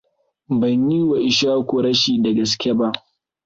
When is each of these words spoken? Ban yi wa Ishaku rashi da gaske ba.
Ban 0.59 0.87
yi 0.95 1.01
wa 1.09 1.17
Ishaku 1.29 1.75
rashi 1.83 2.13
da 2.23 2.31
gaske 2.37 2.71
ba. 2.77 2.87